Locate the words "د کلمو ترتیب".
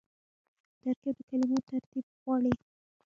1.17-2.05